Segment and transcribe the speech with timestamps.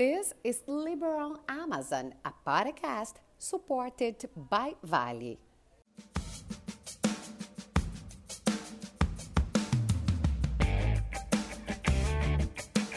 [0.00, 5.36] This is Liberal Amazon, a podcast supported by Vale.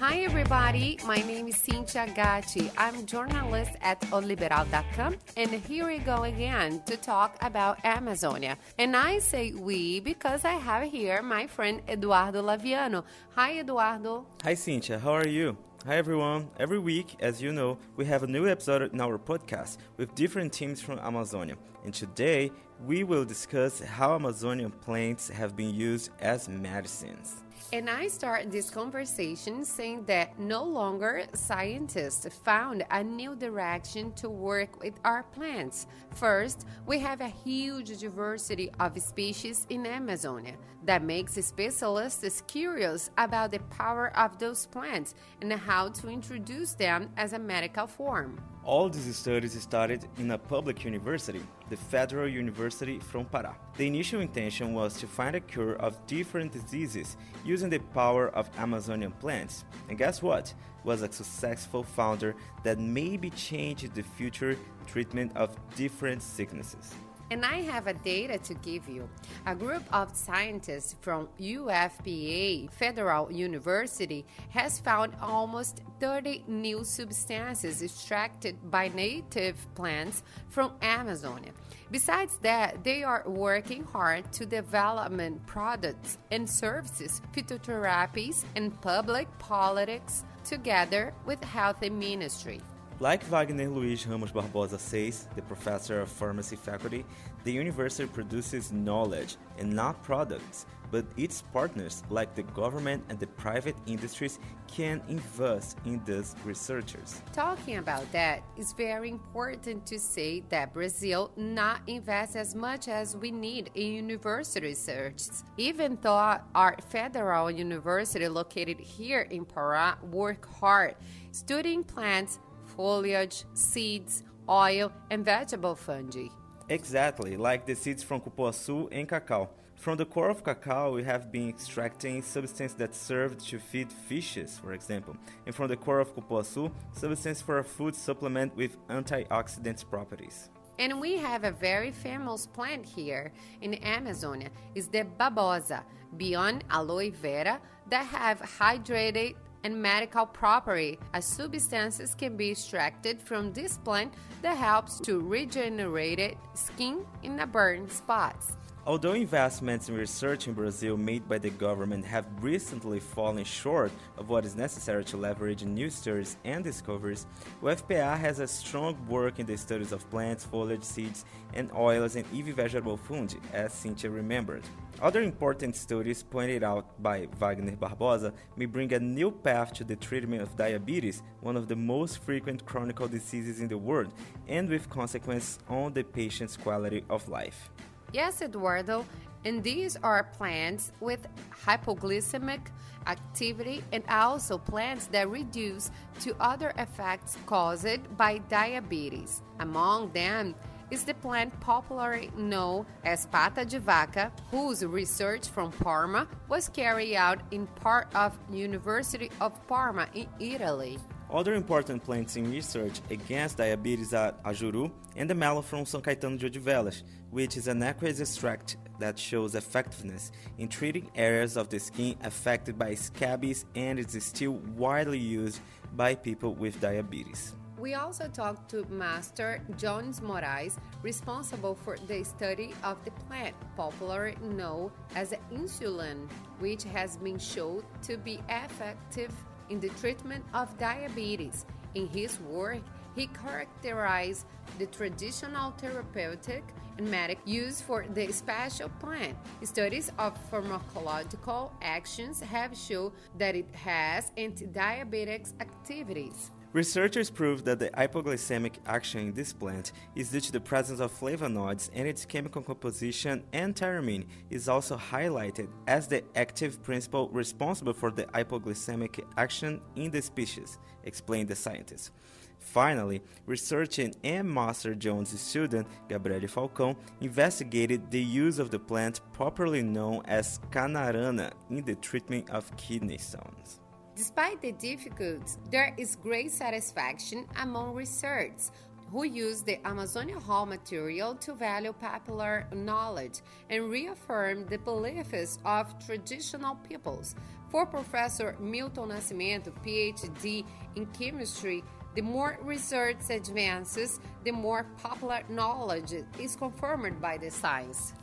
[0.00, 0.98] Hi, everybody.
[1.06, 2.68] My name is Cynthia Gatti.
[2.76, 8.58] I'm journalist at oliberal.com, and here we go again to talk about Amazonia.
[8.76, 13.04] And I say we because I have here my friend Eduardo Laviano.
[13.36, 14.26] Hi, Eduardo.
[14.42, 14.98] Hi, Cynthia.
[14.98, 15.56] How are you?
[15.88, 16.50] Hi everyone.
[16.60, 20.52] Every week, as you know, we have a new episode in our podcast with different
[20.52, 21.56] teams from Amazonia.
[21.82, 22.52] And today,
[22.86, 27.42] we will discuss how Amazonian plants have been used as medicines.
[27.72, 34.30] And I start this conversation saying that no longer scientists found a new direction to
[34.30, 35.86] work with our plants.
[36.14, 43.50] First, we have a huge diversity of species in Amazonia that makes specialists curious about
[43.50, 48.40] the power of those plants and how to introduce them as a medical form.
[48.64, 53.54] All these studies started in a public university, the Federal University from Pará.
[53.78, 57.16] The initial intention was to find a cure of different diseases
[57.48, 59.64] using the power of Amazonian plants.
[59.88, 60.52] And guess what?
[60.84, 66.94] Was a successful founder that maybe changed the future treatment of different sicknesses.
[67.30, 69.08] And I have a data to give you.
[69.46, 78.70] A group of scientists from UFPA Federal University has found almost 30 new substances extracted
[78.70, 81.52] by native plants from Amazonia.
[81.90, 85.12] Besides that, they are working hard to develop
[85.46, 92.60] products and services, phytotherapies, and public politics together with health ministry.
[93.00, 97.04] Like Wagner Luiz Ramos Barbosa says, the professor of pharmacy faculty,
[97.44, 103.28] the university produces knowledge and not products, but its partners, like the government and the
[103.28, 107.22] private industries, can invest in these researchers.
[107.32, 113.16] Talking about that, it's very important to say that Brazil not invests as much as
[113.16, 115.22] we need in university research.
[115.56, 120.96] Even though our federal university located here in Pará work hard
[121.30, 122.40] studying plants
[122.78, 126.28] foliage, seeds, oil, and vegetable fungi.
[126.68, 129.50] Exactly, like the seeds from cupuaçu and cacao.
[129.74, 134.60] From the core of cacao, we have been extracting substances that served to feed fishes,
[134.62, 135.16] for example.
[135.44, 140.48] And from the core of cupuaçu, substance for a food supplement with antioxidant properties.
[140.78, 144.50] And we have a very famous plant here in Amazonia.
[144.76, 145.82] It's the babosa,
[146.16, 147.60] beyond aloe vera,
[147.90, 149.34] that have hydrated
[149.64, 156.36] and medical property as substances can be extracted from this plant that helps to regenerate
[156.54, 158.56] skin in the burn spots.
[158.88, 164.30] Although investments in research in Brazil made by the government have recently fallen short of
[164.30, 167.26] what is necessary to leverage new studies and discoveries,
[167.62, 172.24] UFPA has a strong work in the studies of plants, foliage, seeds, and oils, and
[172.32, 174.62] even vegetable fungi, as Cynthia remembered.
[175.02, 179.96] Other important studies pointed out by Wagner Barbosa may bring a new path to the
[179.96, 184.14] treatment of diabetes, one of the most frequent chronic diseases in the world,
[184.46, 187.68] and with consequences on the patient's quality of life.
[188.12, 189.04] Yes, Eduardo,
[189.44, 191.26] and these are plants with
[191.64, 192.60] hypoglycemic
[193.06, 199.42] activity and also plants that reduce to other effects caused by diabetes.
[199.60, 200.54] Among them
[200.90, 207.14] is the plant popularly known as pata de vaca, whose research from Parma was carried
[207.14, 210.98] out in part of University of Parma in Italy.
[211.30, 216.38] Other important plants in research against diabetes are ajuru and the mallow from São Caetano
[216.38, 221.78] de Odivelas, which is an aqueous extract that shows effectiveness in treating areas of the
[221.78, 225.60] skin affected by scabies and is still widely used
[225.94, 227.54] by people with diabetes.
[227.78, 234.36] We also talked to Master Jones Moraes, responsible for the study of the plant, popularly
[234.40, 236.26] known as insulin,
[236.58, 239.30] which has been shown to be effective
[239.70, 241.66] in the treatment of diabetes.
[241.94, 242.82] In his work,
[243.14, 244.46] he characterized
[244.78, 246.62] the traditional therapeutic
[246.98, 249.36] and medic use for the special plant.
[249.62, 256.50] Studies of pharmacological actions have shown that it has anti-diabetic activities.
[256.74, 261.18] Researchers proved that the hypoglycemic action in this plant is due to the presence of
[261.18, 267.94] flavonoids and its chemical composition, and tyramine is also highlighted as the active principle responsible
[267.94, 272.10] for the hypoglycemic action in the species, explained the scientists.
[272.58, 279.82] Finally, researcher and Master Jones' student, Gabriele Falcão, investigated the use of the plant popularly
[279.82, 283.80] known as canarana in the treatment of kidney stones.
[284.18, 288.72] Despite the difficulties, there is great satisfaction among researchers
[289.12, 293.38] who use the Amazonia raw material to value popular knowledge
[293.70, 297.36] and reaffirm the beliefs of traditional peoples.
[297.70, 300.64] For Professor Milton Nascimento, PhD
[300.96, 301.84] in chemistry,
[302.16, 308.14] the more research advances, the more popular knowledge is confirmed by the science.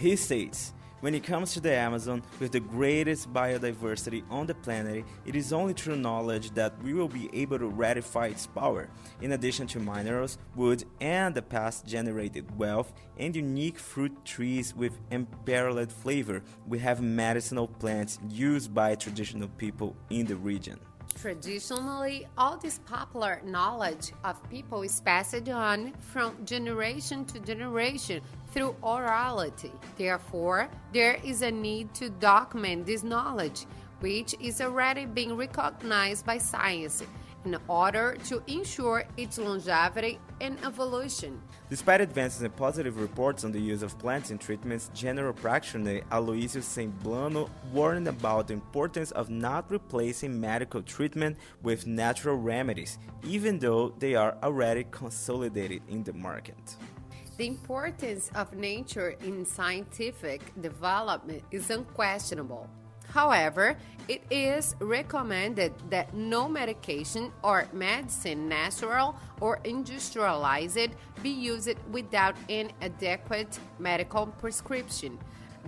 [0.00, 5.04] He states, when it comes to the Amazon, with the greatest biodiversity on the planet,
[5.24, 8.88] it is only through knowledge that we will be able to ratify its power.
[9.20, 14.98] In addition to minerals, wood, and the past generated wealth and unique fruit trees with
[15.10, 20.78] unparalleled flavor, we have medicinal plants used by traditional people in the region.
[21.14, 28.22] Traditionally, all this popular knowledge of people is passed on from generation to generation
[28.52, 29.72] through orality.
[29.96, 33.66] Therefore, there is a need to document this knowledge,
[34.00, 37.02] which is already being recognized by science
[37.48, 41.40] in order to ensure its longevity and evolution.
[41.70, 46.62] Despite advances and positive reports on the use of plants in treatments, General Practitioner Aloysio
[46.62, 53.94] Semblano warned about the importance of not replacing medical treatment with natural remedies, even though
[53.98, 56.76] they are already consolidated in the market.
[57.38, 62.68] The importance of nature in scientific development is unquestionable.
[63.18, 63.76] However,
[64.06, 72.70] it is recommended that no medication or medicine, natural or industrialized, be used without an
[72.80, 75.18] adequate medical prescription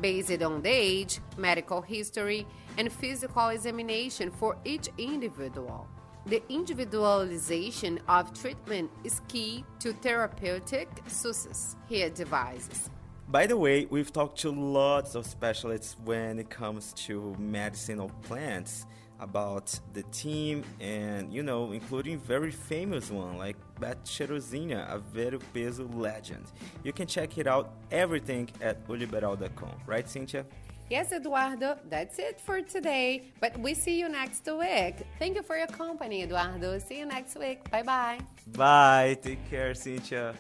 [0.01, 2.47] based on the age, medical history,
[2.79, 5.89] and physical examination for each individual.
[6.27, 12.91] The individualization of treatment is key to therapeutic success, he advises.
[13.31, 18.87] By the way, we've talked to lots of specialists when it comes to medicinal plants
[19.21, 25.39] about the team and, you know, including very famous one like Beth Cheirosinha, a very
[25.55, 26.45] peso legend.
[26.83, 30.45] You can check it out everything at oliberal.com, right, Cynthia?
[30.89, 33.31] Yes, Eduardo, that's it for today.
[33.39, 35.07] But we see you next week.
[35.21, 36.81] Thank you for your company, Eduardo.
[36.81, 37.71] See you next week.
[37.71, 38.19] Bye bye.
[38.57, 39.17] Bye.
[39.23, 40.35] Take care, Cynthia.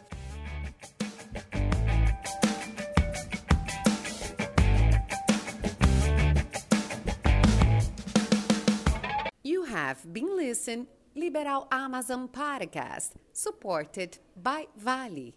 [10.00, 15.32] Have been listening Liberal Amazon Podcast, supported by Vale.